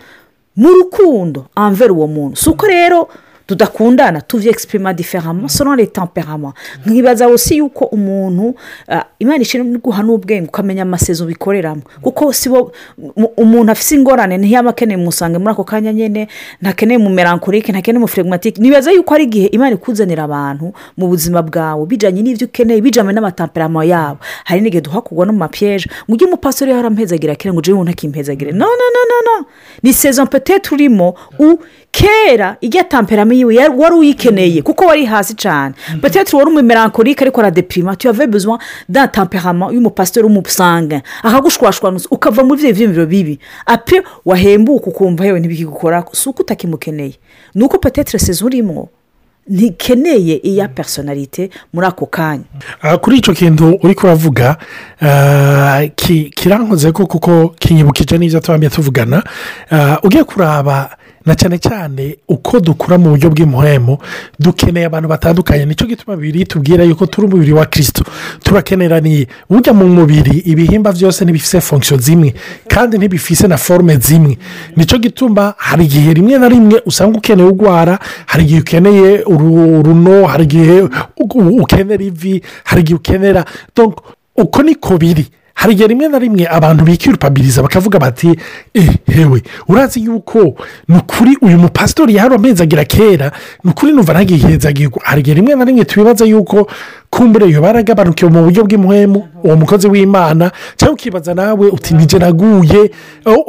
mu 0.60 0.70
rukundo. 0.76 1.48
Anvera 1.56 1.94
uwo 1.94 2.08
muntu. 2.08 2.36
Si 2.36 2.50
uko 2.50 2.66
rero 2.68 3.08
tudakundana 3.50 4.22
tuvi 4.22 4.50
egisipurima 4.50 4.94
diferama 4.94 5.50
sonore 5.50 5.86
tamperama 5.86 6.54
nkibaza 6.86 7.28
wose 7.28 7.56
yuko 7.56 7.86
umuntu 7.86 8.56
imana 9.19 9.42
ishinzwe 9.42 9.78
guha 9.81 10.04
n'ubwenge 10.04 10.48
ukamenya 10.48 10.81
amasezo 10.81 11.25
bikoreramo. 11.25 11.81
Kuko 12.01 12.34
si 12.34 12.50
bo 12.50 12.72
umuntu 13.38 13.72
afite 13.72 13.96
ingorane 13.96 14.38
ntiyaba 14.38 14.69
akeneye 14.69 14.98
umusange 15.01 15.38
muri 15.38 15.51
ako 15.51 15.63
kanya 15.63 15.94
nyine 15.94 16.28
ntakeneye 16.62 16.98
mu 16.98 17.10
merankorike 17.10 17.72
ntakeneye 17.72 18.00
mu 18.00 18.07
flegimatike 18.07 18.62
nibaza 18.62 18.92
yuko 18.92 19.13
hari 19.13 19.24
igihe 19.24 19.48
imana 19.48 19.74
ikuzanira 19.75 20.24
abantu 20.24 20.74
mu 20.98 21.07
buzima 21.07 21.42
bwawe 21.42 21.86
bijyanye 21.90 22.22
n'ibyo 22.22 22.48
ukeneye 22.48 22.81
bijyanye 22.81 23.12
n'amatamperama 23.18 23.81
yabo. 23.86 24.19
Hari 24.45 24.62
n'igihe 24.62 24.81
duhakugwa 24.81 25.25
no 25.25 25.34
mu 25.34 25.40
mapiyeje 25.40 25.90
ngo 26.06 26.13
ujye 26.13 26.28
umupasori 26.28 26.72
yarampezagira 26.72 27.34
kera 27.36 27.54
ngo 27.54 27.60
ujye 27.66 27.74
wumva 27.74 27.90
ntakimpezagire 27.90 28.52
no 28.54 28.66
no 28.69 28.86
no 28.94 29.18
no 29.25 29.45
ni 29.84 29.94
sezo 29.94 30.25
mpetete 30.25 30.69
urimo 30.75 31.16
u 31.40 31.57
kera 31.92 32.58
ijya 32.62 32.84
tamperama 32.84 33.34
yiwe 33.34 33.68
wari 33.68 33.96
uyikeneye 33.96 34.62
kuko 34.62 34.86
wari 34.86 35.06
hasi 35.06 35.34
cyane 35.36 35.76
peteteri 36.02 36.38
wari 36.38 36.50
umumerankorike 36.52 37.24
ariko 37.24 37.42
aradepirima 37.42 37.96
tuyave 37.96 38.28
bezwa 38.28 38.60
da 38.90 39.08
tamperama 39.08 39.72
y'umupasiteri 39.74 40.26
w'umusange 40.26 41.02
akagushwashwanuza 41.24 42.08
ukava 42.12 42.44
muri 42.44 42.62
ibyo 42.62 42.74
byiyumviro 42.74 43.06
bibi. 43.06 43.40
Ape 43.66 44.02
wahembuka 44.26 44.88
ukumva 44.88 45.26
yewe 45.26 45.40
ntibikigukora 45.40 46.04
si 46.12 46.30
uko 46.30 46.42
utakimukeneye. 46.44 47.14
Ni 47.56 47.64
uko 47.64 47.78
peteteri 47.78 48.19
sezo 48.19 48.46
urimo 48.46 48.90
ntikeneye 49.50 50.36
iya 50.44 50.68
personalite 50.68 51.50
muri 51.74 51.88
ako 51.88 52.06
kanya. 52.06 52.44
Kuri 53.02 53.18
icyo 53.18 53.34
kintu 53.34 53.80
uri 53.84 53.96
kuravuga 53.96 54.58
kirankoze 56.36 56.92
ko 56.92 57.06
kuko 57.08 57.50
kinyibukije 57.60 58.18
n'ibyo 58.18 58.40
tubambye 58.40 58.69
tuvugana. 58.69 59.24
Ugiye 60.04 60.24
kuraba 60.24 60.90
na 61.30 61.36
cyane 61.36 61.57
cyane 61.62 62.18
uko 62.28 62.57
dukura 62.59 62.98
mu 62.98 63.09
buryo 63.14 63.30
bw'imuhemu 63.30 63.98
dukeneye 64.40 64.86
abantu 64.90 65.07
batandukanye 65.14 65.66
ni 65.66 65.76
cyo 65.78 65.86
gituma 65.88 66.18
bibiri 66.18 66.45
tubwira 66.50 66.83
yuko 66.83 67.06
turi 67.06 67.28
umubiri 67.28 67.54
wa 67.54 67.66
kirisito 67.66 68.04
turakeneraniye. 68.44 69.28
Ujya 69.50 69.74
mu 69.74 69.86
mubiri 69.88 70.42
ibihimba 70.50 70.90
byose 70.92 71.21
ntibifise 71.24 71.62
fonksiyo 71.62 71.98
zimwe 72.02 72.33
kandi 72.68 72.98
ntibifise 72.98 73.48
na 73.48 73.57
forume 73.57 73.98
zimwe. 73.98 74.38
Nicyo 74.76 74.98
gituma 74.98 75.54
hari 75.57 75.86
igihe 75.86 76.14
rimwe 76.14 76.38
na 76.38 76.50
rimwe 76.50 76.81
usanga 76.86 77.18
ukeneye 77.18 77.48
urwara 77.50 78.00
hari 78.26 78.44
igihe 78.44 78.59
ukeneye 78.62 79.24
uruno 79.30 80.26
hari 80.28 80.44
igihe 80.44 80.90
ukenera 81.62 82.04
ivi 82.04 82.42
hari 82.64 82.81
igihe 82.81 82.95
ukenera. 82.98 83.45
Uko 84.36 84.64
niko 84.64 84.98
biri. 84.98 85.26
Hari 85.59 85.73
igihe 85.73 85.87
rimwe 85.87 86.07
na 86.07 86.19
rimwe 86.19 86.47
abantu 86.47 86.83
bikirupabiriza 86.87 87.61
bakavuga 87.61 87.99
bati 87.99 88.31
hewe 89.11 89.44
urazi 89.68 90.04
yuko 90.04 90.56
ni 90.87 90.97
ukuri 90.97 91.37
uyu 91.42 91.57
mupasitori 91.57 92.16
agira 92.63 92.85
kera 92.85 93.31
ni 93.63 93.71
ukuri 93.71 93.92
numva 93.92 94.13
ntagihezagirwa 94.13 95.01
hari 95.04 95.19
igihe 95.21 95.35
rimwe 95.35 95.56
na 95.56 95.66
rimwe 95.66 95.85
tubibaza 95.85 96.25
yuko 96.25 96.68
kumbure 97.09 97.47
iyo 97.49 97.61
baragabanukiwe 97.61 98.31
mu 98.31 98.44
buryo 98.44 98.63
bw'imuhemu 98.63 99.19
uwo 99.44 99.56
mukozi 99.56 99.87
w'imana 99.87 100.51
cyangwa 100.78 100.94
ukibaza 100.94 101.33
nawe 101.33 101.68
uti 101.69 101.94
naguye 102.19 102.92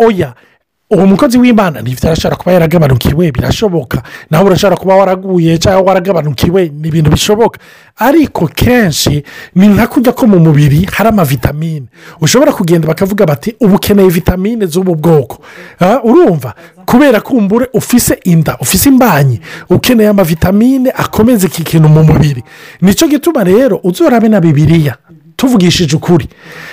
oya. 0.07 0.35
Uwo 0.91 1.07
mukozi 1.07 1.39
w'imana 1.39 1.81
ntibyo 1.81 2.09
arashobora 2.09 2.37
kuba 2.37 2.53
yaragabanukiwe 2.53 3.33
birashoboka. 3.33 4.03
Nawe 4.31 4.45
urashobora 4.47 4.77
kuba 4.77 4.95
waraguye 4.97 5.59
cyangwa 5.59 5.83
waragabanukiwe 5.83 6.71
ni 6.81 6.89
ibintu 6.89 7.11
bishoboka. 7.11 7.59
Ariko 7.97 8.47
kenshi 8.49 9.23
ni 9.55 9.69
nka 9.69 9.87
kujya 9.87 10.13
ko 10.13 10.27
mu 10.27 10.39
mubiri 10.39 10.89
hari 10.93 11.09
amavitamine. 11.09 11.87
Ushobora 12.21 12.53
kugenda 12.53 12.89
bakavuga 12.89 13.27
bati 13.27 13.55
uba 13.61 13.75
ukeneye 13.77 14.09
vitamine 14.09 14.67
z'ubu 14.67 14.95
bwoko. 14.97 15.39
Ah, 15.81 16.01
urumva? 16.03 16.55
Kubera 16.87 17.21
ko 17.21 17.35
umbure 17.35 17.69
ufise 17.75 18.19
inda 18.25 18.57
ufise 18.61 18.89
imbanyi 18.89 19.41
ukeneye 19.71 20.09
amavitamine 20.09 20.91
akomeza 20.91 21.47
iki 21.47 21.63
kintu 21.63 21.89
mu 21.89 22.03
mubiri. 22.05 22.43
Nicyo 22.81 23.07
gituma 23.09 23.45
rero 23.45 23.81
uzorabe 23.85 24.29
na 24.29 24.41
bibiriya 24.41 24.97
tuvugishije 25.41 25.97
ukuri. 25.97 26.29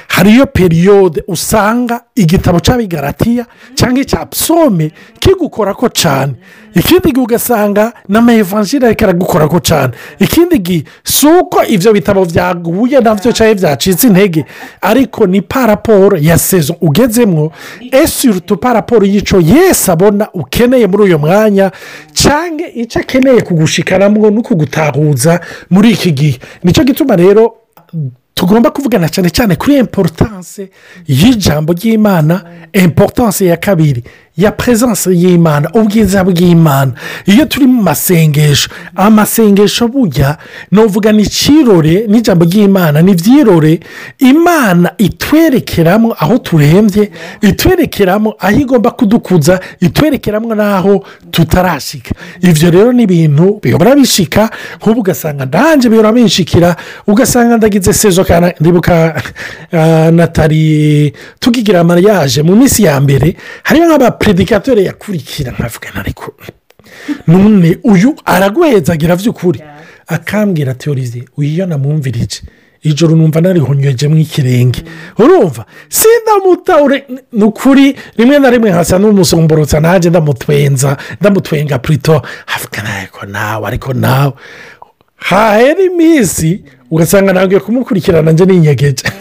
Hariyo 0.08 0.46
periyode 0.46 1.24
usanga 1.28 2.02
igitabo 2.16 2.60
cy'abigaratiya 2.60 3.46
cyangwa 3.76 4.02
icya 4.02 4.26
psome 4.26 4.92
kigukora 5.20 5.74
ko 5.74 5.88
cyane 5.90 6.34
ikindi 6.76 7.12
gihe 7.14 7.24
ugasanga 7.24 7.94
n'amayevanjiri 8.10 8.86
ariko 8.86 9.04
aragukora 9.06 9.48
ko 9.48 9.60
cyane 9.60 9.94
ikindi 10.20 10.58
gihe 10.60 10.84
si 11.04 11.28
uko 11.28 11.64
ibyo 11.64 11.94
bitabo 11.94 12.26
byaguye 12.26 13.00
na 13.00 13.16
byo 13.16 13.32
cyangwa 13.32 13.56
byacitse 13.56 14.08
intege 14.08 14.46
ariko 14.82 15.26
ni 15.28 15.42
paraporo 15.42 16.18
ya 16.18 16.38
sezo 16.38 16.76
ugezemo 16.82 17.52
esurutu 17.92 18.58
paraporo 18.58 19.06
y'icyo 19.06 19.40
yesi 19.42 19.92
abona 19.92 20.28
ukeneye 20.34 20.88
muri 20.88 21.04
uyu 21.04 21.20
mwanya 21.20 21.72
cyangwa 22.14 22.68
icyo 22.74 23.02
akeneye 23.02 23.42
kugushikanamo 23.42 24.30
no 24.30 24.42
kugutahuza 24.42 25.40
muri 25.70 25.92
iki 25.92 26.12
gihe? 26.12 26.40
Nicyo 26.64 26.84
gituma 26.84 27.16
rero 27.16 27.54
tugomba 28.38 28.70
kuvugana 28.72 29.10
cyane 29.10 29.30
cyane 29.34 29.56
kuri 29.58 29.78
importance 29.82 30.70
y'ijambo 31.08 31.74
ry'imana 31.74 32.44
importance 32.74 33.46
ya 33.46 33.58
kabiri. 33.58 34.04
Ya 34.38 34.52
presence 34.52 35.10
y'imana 35.12 35.70
ubwiza 35.74 36.24
bw'imana 36.24 36.92
iyo 37.26 37.46
turi 37.46 37.66
mu 37.68 37.82
masengesho. 37.84 38.70
Amasengesho 38.96 39.88
burya 39.88 40.38
ni 40.72 40.80
uvuga 40.80 41.12
ni 41.12 41.24
ikirore 41.24 42.06
n'ijambo 42.08 42.46
ry'imana 42.46 43.02
ni 43.02 43.12
ibyirore 43.12 43.80
imana 44.20 44.92
itwerekeramo 44.98 46.16
aho 46.20 46.38
turembye 46.38 47.12
itwerekeramo 47.42 48.36
aho 48.40 48.60
igomba 48.60 48.92
kudukuza 48.92 49.60
itwerekeramo 49.82 50.56
n'aho 50.56 51.04
tutarashika. 51.32 52.12
Ibyo 52.42 52.72
rero 52.72 52.92
ni 52.92 53.04
ibintu 53.04 53.60
bihora 53.64 53.96
bishika 53.96 54.50
nk'ubu 54.82 55.00
ugasanga 55.00 55.46
nanjye 55.46 55.90
bihora 55.90 56.12
binshikira 56.12 56.76
ugasanga 57.08 57.58
ndagize 57.58 57.94
sezo 57.94 58.26
ndibuka 58.60 59.22
ah, 59.74 60.12
natali 60.12 61.14
tukigira 61.40 61.84
mariage 61.84 62.44
mu 62.44 62.56
minsi 62.56 62.84
ya 62.84 63.00
mbere 63.02 63.36
hariyo 63.64 63.88
nk'abaperedikatore 64.28 64.84
yakurikira 64.84 65.52
nkavugana 65.52 66.00
ariko. 66.00 66.34
None 67.28 67.78
uyu 67.84 68.16
araguhezagira 68.26 69.16
by'ukuri 69.16 69.62
akambwira 70.08 70.74
teorize 70.74 71.24
uyu 71.38 71.66
namwumvirije. 71.66 72.42
Ijoro 72.84 73.16
numva 73.16 73.42
narihonyweje 73.42 74.08
mu 74.08 74.18
ikirenge. 74.18 74.84
Urumva? 75.18 75.66
Sindamutaure. 75.90 77.06
Ni 77.32 77.44
ukuri 77.44 77.96
rimwe 78.18 78.40
na 78.40 78.50
rimwe 78.50 78.72
hasa 78.72 79.00
n'umusomborotsa 79.00 79.80
nanjye 79.80 80.10
ndamutwenza 80.10 80.98
ndamutwenga 81.22 81.80
purito 81.80 82.22
havugana 82.46 82.90
ariko 82.96 83.26
nawe 83.26 83.68
ariko 83.68 83.94
nawe. 83.94 84.34
Hahera 85.16 85.82
iminsi 85.82 86.64
ugasanga 86.92 87.34
ntabwo 87.34 87.60
kumukurikirana 87.60 88.32
njye 88.32 88.46
ninyegeje. 88.46 89.04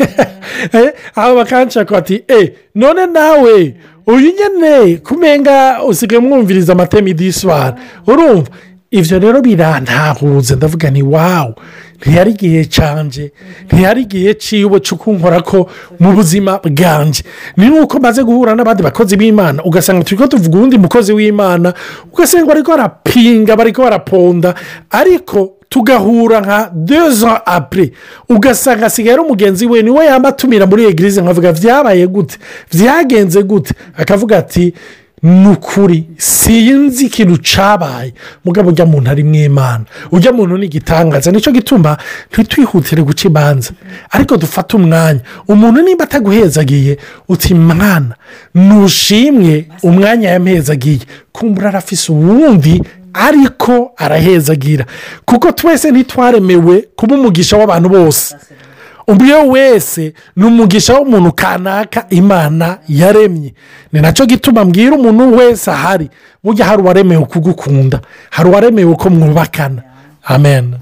Eh, 0.73 0.93
aho 1.15 1.37
bakanshaka 1.37 1.95
bati 1.95 2.25
eee 2.29 2.53
none 2.75 3.07
nawe 3.07 3.75
uyu 4.07 4.33
nyine 4.33 4.97
kumenga 4.97 5.83
usigaye 5.85 6.21
mwumviriza 6.23 6.73
amateme 6.73 7.11
idiswara 7.11 7.77
urumva 8.07 8.51
ibyo 8.91 9.19
rero 9.19 9.41
birantahuze 9.41 10.55
ndavuga 10.57 10.91
ni 10.91 11.03
wawu 11.03 11.55
ntiyari 12.01 12.31
igihe 12.31 12.65
cyanje 12.65 13.33
ntiyari 13.73 14.03
igihe 14.03 14.35
cyiwe 14.35 14.81
cyo 14.81 14.97
kunkora 14.97 15.41
ko 15.43 15.69
mu 16.01 16.13
buzima 16.13 16.61
bwanjye 16.65 17.23
ni 17.57 17.67
nuko 17.67 17.99
maze 17.99 18.23
guhura 18.23 18.55
n'abandi 18.55 18.83
bakozi 18.83 19.17
b'imana 19.17 19.65
ugasanga 19.65 20.05
turi 20.05 20.17
ko 20.21 20.27
tuvuga 20.27 20.59
uwundi 20.59 20.79
mukozi 20.79 21.13
w'imana 21.13 21.75
ugasanga 22.13 22.47
bari 22.47 22.63
barapinga 22.63 23.57
bari 23.57 23.73
baraponda. 23.73 24.55
Ariko 24.91 25.56
tugahura 25.69 26.41
nka 26.41 26.71
dezo 26.75 27.31
apure 27.47 27.93
ugasanga 28.29 28.87
asigaye 28.87 29.15
ari 29.15 29.23
umugenzi 29.23 29.67
we 29.67 29.83
ni 29.83 29.91
we 29.91 30.05
yaba 30.07 30.29
atumira 30.29 30.67
muri 30.67 30.85
egirize 30.85 31.21
nkavuga 31.23 31.53
byabaye 31.53 32.07
gute? 32.07 32.39
Byagenze 32.75 33.43
gute? 33.43 33.75
Akavuga 33.97 34.39
ati 34.39 34.75
ni 35.23 35.49
ukuri 35.49 36.07
sinzi 36.17 37.07
ikintu 37.07 37.37
cyabaye 37.39 38.13
mugabo 38.45 38.69
ujya 38.69 38.87
muntu 38.87 39.11
ari 39.11 39.25
mw'imana 39.25 39.85
ujya 40.13 40.33
muntu 40.33 40.59
ni 40.59 40.69
ni 41.33 41.41
cyo 41.41 41.53
gituma 41.53 41.97
ntitwihutire 42.33 43.03
guca 43.03 43.25
imanza. 43.29 43.71
Ariko 44.11 44.37
dufate 44.37 44.77
umwanya. 44.77 45.21
Umuntu 45.49 45.83
nimba 45.83 46.05
ataguhezagiye 46.05 46.99
uti 47.29 47.55
mwana 47.55 48.15
ntushimwe 48.55 49.69
umwanya 49.83 50.29
yamuhezagiye 50.31 51.01
kumbura 51.33 51.69
arafise 51.69 52.13
uwundi 52.13 52.83
ariko 53.17 53.93
arahezagira. 53.97 54.85
Kuko 55.25 55.53
twese 55.53 55.91
ntitwaremewe 55.91 56.89
kuba 56.97 57.15
umugisha 57.15 57.57
w'abantu 57.57 57.89
bose. 57.89 58.37
Umwe 59.09 59.35
wese 59.35 60.15
ni 60.37 60.45
umugisha 60.45 60.95
w'umuntu 60.99 61.33
kanaka 61.33 62.07
imana 62.11 62.79
yaremye. 62.89 63.55
Ni 63.93 64.01
na 64.01 64.13
cyo 64.13 64.27
gituma 64.27 64.65
mbwira 64.65 64.97
umuntu 64.97 65.37
wese 65.37 65.71
ahari 65.71 66.11
burya 66.45 66.65
hari 66.67 66.83
uwaremewe 66.83 67.25
kugukunda 67.25 68.01
hari 68.31 68.49
uwaremewe 68.49 68.95
ko 68.95 69.11
mwubakana. 69.11 69.83
Amen. 70.25 70.75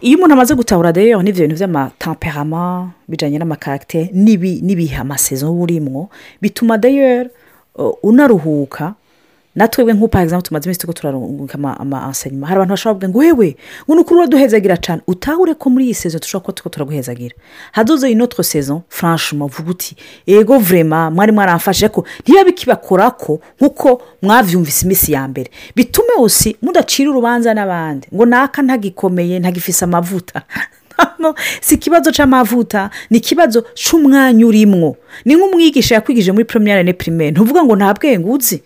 Iyo 0.00 0.16
umuntu 0.18 0.32
amaze 0.34 0.54
gutahura 0.54 0.92
rero 0.92 1.22
n'ibyo 1.22 1.46
bintu 1.46 1.56
by'amatamperama 1.58 2.90
bijyanye 3.08 3.38
n'amakarite 3.38 4.10
n'ibihe 4.14 4.96
amasezo 4.96 5.50
uba 5.52 5.62
urimo 5.62 6.10
bituma 6.42 6.76
rero 6.76 7.30
unaruhuka 8.02 8.94
natwe 9.58 9.92
nk'uko 9.92 10.08
parizamu 10.08 10.42
tumaze 10.42 10.64
iminsi 10.64 10.80
tuko 10.80 10.92
turarunguka 10.92 11.58
amasenyuma 11.78 12.46
hari 12.46 12.56
abantu 12.56 12.72
bashobora 12.72 12.94
kuvuga 12.94 13.08
ngo 13.08 13.18
wewe 13.18 13.56
ngo 13.84 13.94
ni 13.94 14.00
ukuri 14.00 14.18
uraduhezagira 14.20 14.76
cyane 14.76 15.02
utahure 15.06 15.54
ko 15.54 15.70
muri 15.70 15.84
iyi 15.84 15.94
sezo 15.94 16.18
dushobora 16.18 16.44
kuba 16.44 16.54
tuko 16.54 16.68
turaguhezagira. 16.68 17.34
Hadoze 17.72 18.10
inotwe 18.10 18.44
sezo 18.44 18.82
franshima 18.88 19.44
uvuga 19.44 19.70
uti 19.70 19.96
ego 20.26 20.58
vurema 20.58 21.10
mwari 21.10 21.32
mwaramfashe 21.32 21.88
ko 21.88 22.06
ntibiba 22.22 22.44
bikibakora 22.44 23.10
ko 23.10 23.40
nk'uko 23.60 24.02
mwabyumvise 24.22 24.86
iminsi 24.86 25.12
ya 25.12 25.28
mbere 25.28 25.50
bitume 25.76 26.14
usi 26.20 26.56
mudacira 26.62 27.10
urubanza 27.10 27.54
n'abandi. 27.54 28.08
Ngo 28.14 28.26
naka 28.26 28.62
ntagikomeye 28.62 29.38
ntagifise 29.38 29.84
amavuta. 29.84 30.42
Si 31.60 31.74
ikibazo 31.74 32.10
cy'amavuta 32.10 32.90
ni 33.10 33.18
ikibazo 33.18 33.62
cy'umwanya 33.74 34.46
urimwo. 34.46 34.96
Ni 35.24 35.34
nk'umwigisha 35.34 35.94
yakwigije 35.94 36.32
muri 36.32 36.44
poromiyare 36.44 36.82
ne 36.82 36.92
pirimeri 36.92 37.30
ntuvuga 37.30 37.64
ngo 37.64 37.76
nta 37.76 37.94
bwenge 37.94 38.26
uzi. 38.26 38.62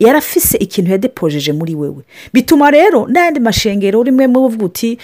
Yarafise 0.00 0.58
ikintu 0.58 0.90
yadepojeje 0.90 1.52
muri 1.52 1.74
wewe. 1.74 2.02
Bituma 2.32 2.70
rero 2.70 3.06
n'ayandi 3.08 3.40
mashengero 3.40 4.02
rimwe 4.02 4.26
mu 4.26 4.40
buvuga 4.40 4.64
uti 4.64 4.98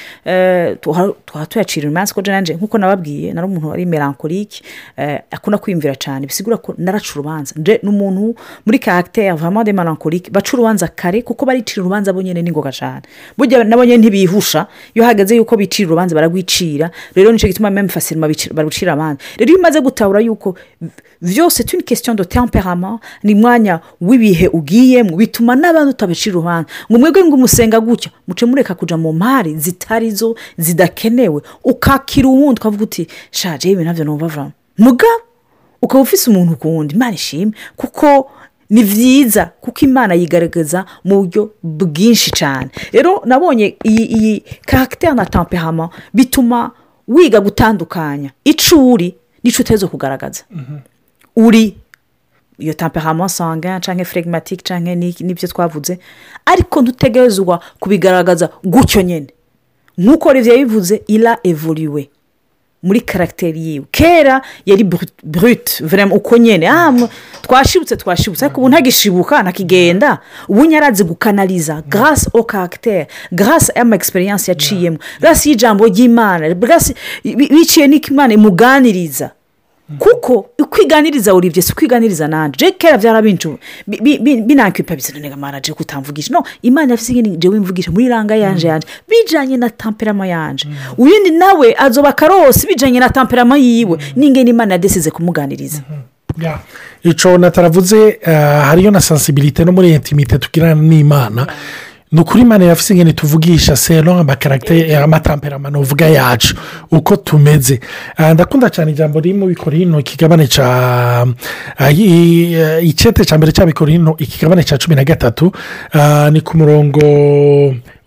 tuba 0.80 1.47
tuyacira 1.49 1.88
imanza 1.88 2.14
ko 2.14 2.21
nanjye 2.23 2.54
nk'uko 2.54 2.78
nababwiye 2.78 3.33
nari 3.33 3.47
umuntu 3.47 3.68
wari 3.68 3.87
melankolike 3.87 4.62
akunda 5.30 5.59
kwiyumvira 5.59 5.95
cyane. 5.95 6.26
Bisigura 6.26 6.56
ko 6.56 6.75
naraca 6.78 7.11
urubanza. 7.14 7.54
Ni 7.56 7.88
umuntu 7.88 8.35
muri 8.66 8.78
karagiteri 8.78 9.28
avamo 9.28 9.64
de 9.64 9.73
melankolike 9.73 10.30
baca 10.30 10.50
urubanza 10.54 10.88
kare 10.88 11.23
kuko 11.23 11.47
baricira 11.47 11.83
urubanza 11.83 12.12
bo 12.12 12.23
nyine 12.23 12.42
n'ingoga 12.42 12.73
cyane 12.73 13.02
burya 13.38 13.64
nabo 13.64 13.85
nyine 13.85 13.99
ntibihusha. 13.99 14.66
Iyo 14.95 15.04
hageze 15.04 15.37
yuko 15.37 15.56
bicira 15.56 15.88
urubanza 15.88 16.14
baragwicira 16.14 16.90
rero 17.14 17.33
ni 17.33 17.38
cyo 17.38 17.49
gituma 17.49 17.71
memfasirima 17.71 18.28
barucira 18.52 18.92
abandi. 18.92 19.23
Rero 19.38 19.50
iyo 19.50 19.59
umaze 19.59 19.80
gutahura 19.80 20.21
yuko 20.21 20.56
byose 21.23 21.64
tuni 21.64 21.83
kesitiyo 21.83 22.14
do 22.14 22.25
temperama 22.25 23.00
ni 23.23 23.35
umwanya 23.35 23.80
w'ibihe 24.00 24.49
ugiyemo 24.66 25.16
bituma 25.16 25.54
n'abandi 25.54 25.90
utabicira 25.94 26.35
urubanza 26.37 26.68
ngo 26.90 26.99
mwebwe 26.99 27.23
ngo 27.25 27.35
umusenga 27.38 27.78
gutya 27.80 28.11
muce 28.26 28.46
mureka 28.46 28.75
kujya 28.75 28.96
mu 28.99 29.12
mari 29.12 29.54
zitari 29.58 30.11
zo 30.11 30.35
zidakenewe. 30.58 31.42
Ukakira 31.64 32.28
uwundi 32.28 32.61
ukavuga 32.61 32.85
uti 32.85 33.06
shaje 33.30 33.70
ibi 33.70 33.85
na 33.85 33.94
byo 33.94 34.04
ntubavamo 34.04 34.52
mugabo 34.78 35.23
ukaba 35.82 36.00
ufise 36.02 36.30
umuntu 36.30 36.52
ukundi 36.52 36.94
imana 36.94 37.14
ishimwe 37.14 37.54
kuko 37.76 38.30
ni 38.70 38.82
byiza 38.85 39.44
kuko 39.62 39.78
imana 39.87 40.14
yigaragaza 40.18 40.85
mu 41.04 41.20
buryo 41.23 41.50
bwinshi 41.62 42.30
cyane 42.35 42.70
rero 42.92 43.23
nabonye 43.25 43.76
iyi 43.85 44.04
iyi 44.16 44.42
karagiteri 44.66 45.14
na 45.14 45.25
temperama 45.26 45.88
bituma 46.14 46.70
wiga 47.08 47.40
gutandukanya 47.40 48.30
icyo 48.44 48.82
uri 48.92 49.14
n'icyo 49.44 49.62
uteze 49.62 49.87
kugaragaza 49.87 50.42
uri 51.37 51.76
iyo 52.59 52.73
temperama 52.75 53.29
sanga 53.29 53.81
cyangwa 53.81 54.05
flegimatike 54.05 54.63
cyangwa 54.65 54.95
n'ibyo 54.95 55.49
twavuze. 55.49 55.99
Ariko 56.47 56.83
ntutegerezwa 56.83 57.61
kubigaragaza 57.81 58.49
gutyo 58.65 59.03
nyine 59.03 59.27
nk'uko 59.99 60.33
rero 60.33 60.57
bivuze 60.57 61.03
ira 61.09 61.39
evuriwe 61.45 62.09
muri 62.83 63.01
karagiteri 63.01 63.61
yiwe. 63.67 63.87
Kera 63.91 64.43
yari 64.67 64.85
burute 65.25 65.83
uko 66.13 66.37
nyine 66.37 66.69
twashibutse 67.43 67.97
twashibutse. 67.97 68.45
Ariko 68.45 68.61
ubu 68.61 68.69
ntagishibuka 68.69 69.43
ntakigenda. 69.43 70.19
Ubu 70.49 70.65
nyarazi 70.65 71.05
gukanariza 71.05 71.83
garasi 71.89 72.31
o 72.33 72.45
karagiteri 72.45 73.07
garasi 73.33 73.73
y'ama 73.77 73.97
egisperiyanse 73.97 74.51
yaciyemo 74.53 74.99
garasi 75.21 75.51
y'ijambo 75.51 75.87
ry'imana. 75.87 76.55
Biciye 77.25 77.87
n'iko 77.89 78.09
imana 78.11 78.35
imuganiriza. 78.35 79.31
Kuko 79.99 80.50
ukwiganiriza 80.59 81.35
uribye 81.35 81.62
si 81.62 81.73
ukwiganiriza 81.73 82.28
nanjye 82.28 82.71
kera 82.71 82.99
byarabincu 82.99 83.59
binakwipa 84.47 84.97
bizanira 84.97 85.37
manaje 85.37 85.73
kutamvugisha 85.73 86.33
no 86.35 86.43
imana 86.62 86.93
yafite 86.93 87.09
ingene 87.12 87.28
njyewe 87.37 87.57
imvugisha 87.57 87.90
muri 87.90 88.09
ranga 88.09 88.37
yanje 88.37 88.69
yanje. 88.69 88.87
Bijyanye 89.09 89.57
na 89.57 89.71
tamperama 89.71 90.26
yanje. 90.26 90.69
Uyundi 90.99 91.31
nawe 91.31 91.75
azoba 91.78 92.09
akarosi 92.09 92.66
bijyanye 92.66 93.00
na 93.00 93.09
tamperama 93.09 93.57
yiwe. 93.57 93.99
N'ingene 94.16 94.50
imana 94.50 94.75
yadesize 94.75 95.11
kumuganiriza. 95.11 95.81
Icyo 97.02 97.38
nataravuze 97.38 98.19
hariyo 98.64 98.90
na 98.90 99.00
sansibilite 99.00 99.64
no 99.64 99.73
muri 99.73 99.93
intimite 99.95 100.38
tugirana 100.38 100.75
n'imana. 100.83 101.47
Ni 102.13 102.21
ukuri 102.21 102.43
imana 102.43 102.65
yafite 102.65 102.91
ingene 102.93 103.13
tuvugisha 103.13 103.77
sero 103.77 104.15
amakaragiteri 104.15 104.95
amatamperama 104.95 105.79
uvuga 105.79 106.07
yacu 106.07 106.57
uko 106.91 107.17
tumeze. 107.17 107.81
Ndakunda 108.35 108.71
cyane 108.71 108.91
ijambo 108.93 109.21
riri 109.21 109.39
mu 109.39 109.47
bikorino 109.47 110.01
ikigabane 110.01 110.47
cya 110.47 111.27
icyete 112.83 113.25
cya 113.25 113.37
mbere 113.39 113.53
cya 113.53 113.67
bikorino 113.67 114.15
ikigabane 114.19 114.63
cya 114.65 114.79
cumi 114.79 114.97
na 114.97 115.05
gatatu. 115.05 115.53
Ni 116.33 116.41
ku 116.41 116.57
murongo 116.57 117.01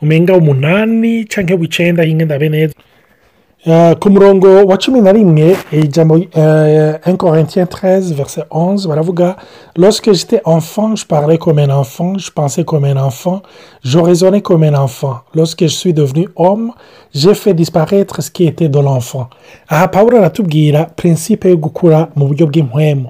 umenga 0.02 0.34
umunani 0.34 1.26
cyangwa 1.26 1.56
w'icyenda 1.60 2.04
y'ingenda 2.04 2.38
neza. 2.40 2.74
Ku 4.00 4.10
murongo 4.10 4.66
wa 4.66 4.78
cumi 4.78 5.02
na 5.02 5.12
rimwe 5.12 5.58
ijambo 5.72 6.18
enkorentiye 7.06 7.66
tereze 7.66 8.14
verse 8.16 8.44
onze 8.50 8.88
baravuga 8.88 9.36
lorsque 9.76 10.14
j'étais 10.14 10.42
enfant 10.46 10.96
je 10.96 11.06
parlais 11.06 11.38
comme 11.38 11.60
un 11.60 11.70
enfant 11.70 12.18
je 12.18 12.32
pensais 12.32 12.64
comme 12.64 12.86
un 12.86 12.96
enfant 12.96 13.42
je 13.84 14.00
raisonnais 14.00 14.42
comme 14.42 14.64
un 14.64 14.76
enfant. 14.76 15.20
Lorsque 15.36 15.62
je 15.64 15.68
suis 15.68 15.94
devenu 15.94 16.30
homme 16.38 16.72
j'ai 17.14 17.34
fait 17.34 17.54
disparaître 17.54 18.24
ce 18.24 18.32
qui 18.32 18.46
était 18.48 18.70
de 18.70 18.80
l'enfant. 18.80 19.30
Aha 19.68 19.90
paul 19.90 20.16
aratubwira 20.16 20.86
principe 20.86 21.50
yo 21.50 21.58
gukura 21.58 22.10
mu 22.16 22.28
buryo 22.28 22.48
bw'impwemu 22.48 23.10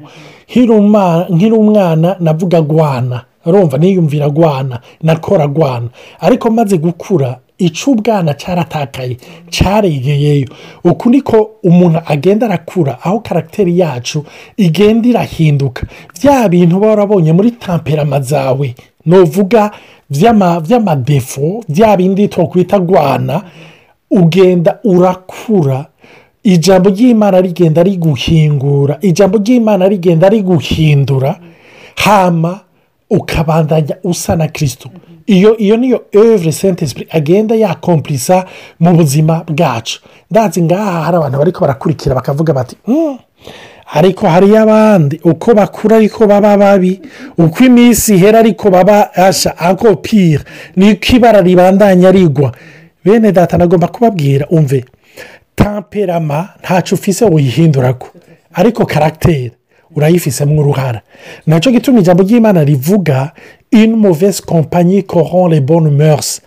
nkiri 1.29 1.51
umwana 1.53 2.15
navuga 2.19 2.57
agwana 2.57 3.25
urumva 3.45 3.77
niyumvira 3.77 4.25
agwana 4.25 4.81
nakora 5.03 5.43
agwana 5.43 5.89
ariko 6.19 6.49
maze 6.49 6.77
gukura 6.77 7.39
ic'ubwana 7.59 8.33
cyaratakaye 8.33 9.17
cyaregeyeyo 9.49 10.47
uku 10.83 11.09
niko 11.09 11.49
umuntu 11.63 11.99
agenda 12.05 12.45
arakura 12.45 12.97
aho 13.03 13.19
karagiteri 13.19 13.79
yacu 13.79 14.25
igenda 14.57 15.09
irahinduka. 15.09 15.83
Bya 16.21 16.49
bintu 16.49 16.77
uba 16.77 16.87
warabonye 16.87 17.33
muri 17.33 17.51
tamperama 17.51 18.21
zawe. 18.21 18.75
Nuvuga 19.05 19.71
by'amadefo 20.09 21.63
bya 21.69 21.97
bindi 21.97 22.27
twakwita 22.27 22.75
agwana 22.77 23.41
ugenda 24.11 24.79
urakura. 24.83 25.85
Ijambo 26.43 26.89
ry'imana 26.89 27.41
rigenda 27.41 27.83
riguhingura 27.83 28.97
ijambo 29.01 29.37
ry'imana 29.37 29.87
rigenda 29.87 30.29
riguhindura 30.29 31.39
hama 31.95 32.59
ukabandanya 33.09 33.95
usa 34.03 34.35
na 34.35 34.47
kirisito 34.47 34.89
iyo 35.29 35.57
iyo 35.57 35.77
niyo 35.77 35.97
evure 36.11 36.51
sente 36.51 36.87
sipiri 36.87 37.07
agenda 37.11 37.55
yakompurisa 37.55 38.45
mu 38.79 38.93
buzima 38.97 39.43
bwacu. 39.47 40.01
Ndazi 40.31 40.61
ngaha 40.61 41.01
hari 41.05 41.17
abantu 41.17 41.37
bari 41.37 41.51
barakurikira 41.61 42.15
bakavuga 42.15 42.53
bati 42.53 42.75
ariko 43.93 44.27
hariyo 44.27 44.61
abandi 44.61 45.19
uko 45.23 45.53
bakura 45.53 45.95
ariko 45.97 46.27
baba 46.27 46.57
babi 46.57 47.01
uko 47.37 47.63
iminsi 47.63 48.15
ihera 48.15 48.39
ariko 48.39 48.69
baba 48.69 49.13
asha 49.15 49.57
ako 49.57 49.95
pire 49.95 50.43
niko 50.75 51.15
ibara 51.15 51.41
ribandanya 51.41 52.11
rigwa. 52.11 52.51
Bene 53.05 53.31
data 53.31 53.57
nagomba 53.57 53.87
kubabwira 53.87 54.47
umve 54.49 54.85
tamperama 55.55 56.49
ntacyo 56.63 56.95
ufise 56.97 57.25
uyihindura 57.25 57.93
ko 57.93 58.07
ariko 58.53 58.85
karagiteri 58.85 59.51
urayifisemo 59.95 60.61
uruhara 60.61 61.01
na 61.47 61.59
cyo 61.59 61.71
gituma 61.71 61.99
ijambo 61.99 62.23
ry'imana 62.23 62.63
rivuga 62.63 63.31
une 63.71 63.95
mauvaise 63.95 64.41
compagnie 64.41 65.03
corrompt 65.03 65.51
les 65.51 65.61
bonnes 65.61 65.91
mœurs 65.91 66.41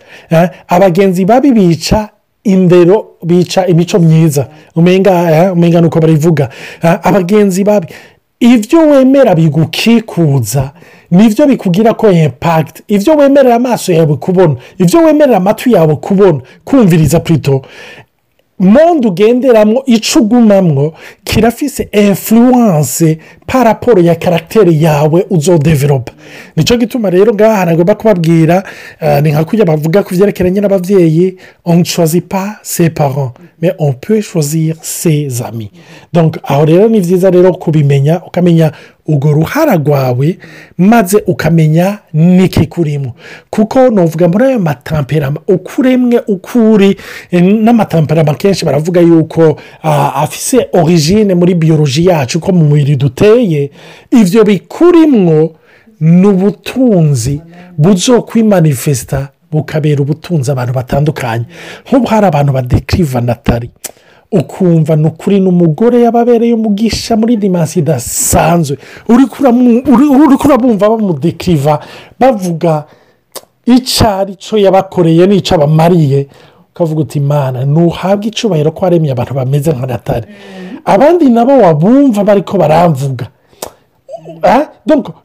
abagenzi 0.67 1.25
babi 1.25 1.51
bica 1.51 2.09
indero 2.45 3.15
bica 3.23 3.67
imico 3.67 3.99
myiza. 3.99 4.47
Umenga 4.75 5.51
ni 5.81 5.87
uko 5.87 5.99
barivuga 5.99 6.49
abagenzi 6.81 7.63
babi 7.63 7.87
ibyo 8.39 8.79
wemera 8.79 9.35
bigukikuza 9.35 10.71
ni 11.11 11.29
byo 11.29 11.45
bikugira 11.47 11.93
ko 11.93 12.11
impakiti 12.11 12.83
ibyo 12.87 13.15
wemerera 13.15 13.55
amaso 13.55 13.93
yawe 13.93 14.15
kubona 14.17 14.55
ibyo 14.77 14.99
wemerera 15.03 15.37
amatwi 15.37 15.71
yawe 15.73 15.95
kubona 15.95 16.41
kumviriza 16.65 17.19
purito 17.19 17.61
monde 18.59 19.07
ugenderamo 19.07 19.83
icyo 19.85 20.21
ugumamwo 20.21 20.93
kirafise 21.23 21.87
influence 21.91 23.17
paraporo 23.47 24.01
ya 24.01 24.15
karagiteri 24.15 24.83
yawe 24.83 25.25
uzodeveropa 25.29 26.13
ni 26.55 26.63
cyo 26.63 26.77
gituma 26.77 27.09
rero 27.09 27.33
ngaha 27.33 27.65
nagomba 27.65 27.95
kubabwira 27.95 28.63
ni 29.21 29.31
nka 29.31 29.43
kujya 29.45 29.65
bavuga 29.65 30.03
ku 30.03 30.13
byerekeranye 30.15 30.61
n'ababyeyi 30.61 31.37
on 31.65 31.83
choisi 31.83 32.21
pa 32.21 32.59
se 32.61 32.89
parents 32.89 33.33
mais 33.61 33.73
on 33.79 33.93
peut 33.93 34.21
choisir 34.21 34.75
ses 34.81 35.41
amis. 35.41 35.71
Donc 36.13 36.37
aho 36.43 36.65
rero 36.65 36.89
ni 36.89 36.99
byiza 36.99 37.29
rero 37.31 37.53
kubimenya 37.53 38.21
ukamenya 38.27 38.71
urwo 39.07 39.31
ruhara 39.31 39.75
rwawe 39.75 40.37
maze 40.77 41.23
ukamenya 41.27 41.99
n'ikikurimo 42.13 43.15
kuko 43.49 43.89
nuvuga 43.89 44.27
muri 44.27 44.45
ayo 44.45 44.59
matamperama 44.59 45.39
uko 45.47 45.71
uremwe 45.81 46.21
uko 46.27 46.71
uri 46.71 46.97
n'amatamperama 47.41 48.33
kenshi 48.33 48.65
baravuga 48.65 49.01
yuko 49.01 49.59
afise 50.15 50.67
origine 50.73 51.35
muri 51.35 51.55
biyoloji 51.55 52.05
yacu 52.05 52.39
ko 52.39 52.51
mu 52.51 52.63
mubiri 52.65 52.95
duteye 53.33 53.71
ibyo 54.11 54.43
bikurimwo 54.43 55.51
ni 55.99 56.27
ubutunzi 56.27 57.41
buzokwimanifesita 57.77 59.29
bukabera 59.51 60.01
ubutunzi 60.01 60.51
abantu 60.51 60.73
batandukanye. 60.73 61.45
Nk'ubu 61.87 62.05
hari 62.07 62.25
abantu 62.25 62.53
badekiriva 62.53 63.21
natali 63.21 63.69
ukumva 64.31 64.95
ni 64.95 65.07
ukuri 65.07 65.39
ni 65.39 65.47
umugore 65.47 66.01
yababereye 66.01 66.53
umugisha 66.53 67.15
muri 67.17 67.37
dimansi 67.37 67.79
idasanzwe. 67.79 68.77
Uri 69.09 70.37
kurabumva 70.37 70.89
bamudekiriva 70.89 71.79
bavuga 72.19 72.83
icyo 73.65 74.09
ari 74.09 74.35
cyo 74.35 74.57
yabakoreye 74.57 75.27
n'icyo 75.27 75.55
abamariye 75.55 76.27
ukavuga 76.75 77.01
uti 77.01 77.17
imana 77.19 77.65
ntuhabwe 77.65 78.27
icyubahiro 78.27 78.71
ko 78.71 78.85
waremye 78.85 79.11
abantu 79.11 79.33
bameze 79.33 79.71
nka 79.71 79.85
natali. 79.87 80.27
Abandi 80.85 81.29
nabo 81.29 81.53
wabumva 81.61 82.23
bari 82.23 82.41
ko 82.41 82.57
baramvuga 82.57 83.27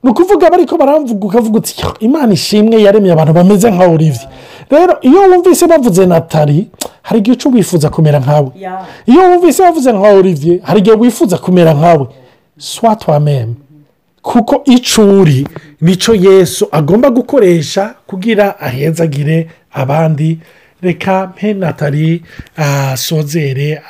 ni 0.03 0.11
ukuvuga 0.11 0.51
bari 0.51 0.67
ko 0.67 0.77
baramvuga 0.77 1.27
ukavuga 1.27 1.59
uti 1.59 1.75
imana 2.01 2.33
ishimwe 2.33 2.83
yaremye 2.83 3.13
abantu 3.13 3.33
bameze 3.33 3.71
nka 3.71 3.85
olivier. 3.87 4.29
Rero 4.71 4.99
iyo 5.01 5.21
wumvise 5.31 5.67
bavuze 5.67 6.07
natali 6.07 6.69
hari 7.03 7.19
igihe 7.21 7.33
uca 7.37 7.49
wifuza 7.55 7.91
kumera 7.91 8.19
nkawe. 8.19 8.51
Iyo 9.07 9.23
wumvise 9.31 9.63
bavuze 9.63 9.93
nka 9.93 10.09
olivier 10.09 10.59
hari 10.63 10.81
igihe 10.81 10.97
wifuza 10.97 11.39
kumera 11.39 11.75
nkawe. 11.75 12.07
Swatwameme 12.59 13.55
kuko 14.23 14.63
icyo 14.65 15.21
uri 15.21 15.47
ni 15.81 15.97
cyo 15.97 16.15
yesu 16.15 16.69
agomba 16.73 17.11
gukoresha 17.11 17.95
kugira 18.07 18.61
ahezagire 18.61 19.49
abandi 19.73 20.39
reka 20.83 21.27
mpe 21.27 21.55
natali 21.55 22.23
asozere 22.57 23.83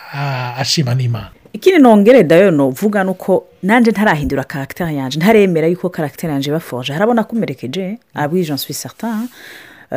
ashima 0.58 0.94
n'imana 0.94 1.30
ikindi 1.52 1.78
nongere 1.82 2.22
dayo 2.24 2.50
nuvuga 2.50 3.04
ni 3.04 3.10
uko 3.10 3.44
nanjye 3.62 3.90
ntarahindura 3.92 4.44
karagiteri 4.44 4.96
yanjye 4.96 5.18
ntaremera 5.18 5.66
yuko 5.66 5.88
karagiteri 5.88 6.32
yanjye 6.32 6.50
bafoje 6.52 6.92
harabona 6.92 7.24
ko 7.24 7.36
umerekeje 7.36 7.98
abwijansi 8.14 8.66
bisata 8.68 9.28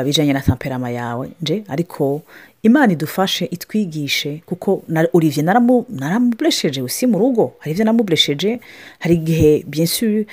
bijyanye 0.06 0.34
na 0.34 0.42
tamperama 0.42 0.90
yawe 0.90 1.30
nje 1.42 1.64
ariko 1.70 2.22
imana 2.64 2.94
idufashe 2.94 3.46
itwigishe 3.46 4.42
kuko 4.46 4.84
olivier 5.14 5.46
naramuburesheje 5.90 6.82
usi 6.82 7.08
mu 7.08 7.20
rugo 7.20 7.54
hari 7.60 7.72
ibyo 7.72 7.86
namuburesheje 7.86 8.60
hari 9.00 9.16
igihe 9.16 9.64
byinshi 9.68 10.26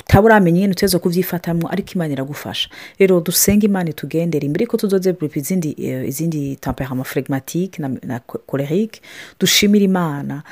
utaba 0.00 0.24
uramenya 0.26 0.58
nyine 0.60 0.72
uteze 0.72 0.98
kubyifatamo 0.98 1.68
ariko 1.72 1.90
imana 1.94 2.12
iragufasha. 2.12 2.68
Rero 2.98 3.20
dusenge 3.20 3.66
imana 3.66 3.90
itugendere 3.90 4.46
imbere 4.46 4.66
ko 4.66 4.76
tudoze 4.76 5.14
izindi 5.34 5.74
izindi 6.06 6.56
tamperama 6.56 7.04
flegmatike 7.04 7.82
na 7.82 8.18
kolerike 8.20 9.00
dushimira 9.40 9.84
imana 9.84 10.42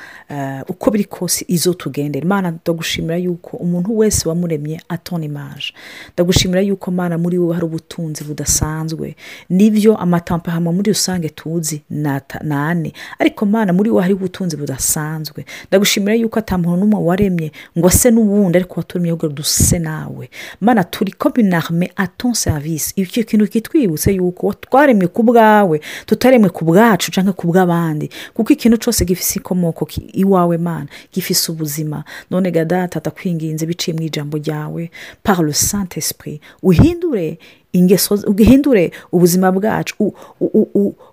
uko 0.69 0.91
biri 0.91 1.03
kose 1.05 1.45
izo 1.47 1.73
tugendera 1.73 2.25
imana 2.25 2.51
ndagushimira 2.51 3.17
yuko 3.17 3.57
umuntu 3.57 3.97
wese 3.97 4.29
wamuremye 4.29 4.81
atona 4.89 5.25
imaje 5.25 5.73
ndagushimira 6.13 6.61
yuko 6.61 6.91
imana 6.91 7.17
muri 7.17 7.37
wowe 7.37 7.53
hari 7.53 7.65
ubutunzi 7.65 8.23
budasanzwe. 8.23 9.15
Nibyo 9.49 9.97
amatamperama 9.97 10.71
muri 10.77 10.91
rusange 10.93 11.29
tuzi 11.29 11.81
nane 11.89 12.93
ariko 13.19 13.45
mana 13.45 13.73
muri 13.73 13.89
wo 13.89 13.99
hariho 14.01 14.17
ubutunzi 14.19 14.57
budasanzwe. 14.57 15.45
Ndagushimira 15.67 16.13
yuko 16.15 16.39
atamuntu 16.39 16.77
n'umwe 16.85 16.99
waremye 17.03 17.51
ngo 17.77 17.87
ase 17.87 18.11
n'uwundi 18.11 18.57
ariko 18.57 18.73
waturemye 18.79 19.09
ahubwo 19.11 19.27
duse 19.29 19.79
nawe. 19.79 20.29
Mana 20.61 20.83
turi 20.83 21.11
kominarme 21.11 21.91
aton 21.95 22.33
serivisi 22.33 22.93
icyo 22.95 23.23
kintu 23.23 23.47
kitwibutse 23.47 24.13
yuko 24.13 24.53
twaremwe 24.53 25.07
ku 25.07 25.23
bwawe 25.23 25.81
tutaremwe 26.05 26.49
ku 26.49 26.65
bwacu 26.65 27.11
cyangwa 27.11 27.33
ku 27.33 27.47
bw'abandi. 27.47 28.09
Kuko 28.33 28.53
ikintu 28.53 28.77
cyose 28.77 29.05
gifite 29.05 29.35
inkomoko 29.39 29.87
iwawe 30.13 30.57
mana 30.57 30.87
gifite 31.13 31.51
ubuzima. 31.51 32.03
None 32.31 32.51
gadata 32.51 32.97
atakwinginze 32.99 33.65
biciye 33.65 33.95
mu 33.97 34.01
ijambo 34.03 34.37
ryawe. 34.37 34.91
Par 35.23 35.43
le 35.43 35.53
saint 35.53 35.97
esprit 35.97 36.41
uhindure 36.63 37.39
ingeso 37.73 38.15
uhindure 38.27 38.91
ubuzima 39.11 39.51
bwacu 39.51 40.13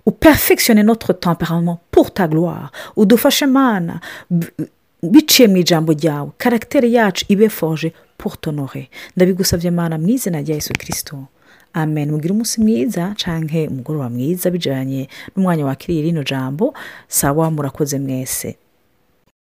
uperfectionne 0.07 0.83
notre 0.83 1.13
temperament 1.15 1.79
pour 1.91 2.11
ta 2.11 2.27
gloire. 2.29 2.71
Udufashe 2.97 3.47
mana 3.47 4.01
biciye 5.03 5.49
mu 5.49 5.57
ijambo 5.57 5.93
ryawe 5.93 6.31
karagiteri 6.39 6.95
yacu 6.95 7.25
ibe 7.29 7.49
forge 7.49 7.93
pour 8.19 8.37
tonore 8.41 8.89
ndabigusabye 9.17 9.71
mana 9.71 9.99
mu 9.99 10.09
izina 10.09 10.41
rya 10.41 10.55
Yesu 10.55 10.73
kirisito 10.73 11.27
amen. 11.75 12.11
Mugire 12.11 12.33
umunsi 12.33 12.61
mwiza 12.61 13.15
cyangwa 13.17 13.69
umugoroba 13.69 14.09
mwiza 14.11 14.51
bijyanye 14.51 15.09
n'umwanya 15.37 15.65
wakiriye 15.67 16.03
rino 16.03 16.23
jambo 16.23 16.75
sawa 17.09 17.51
murakoze 17.51 17.99
mwese. 17.99 18.57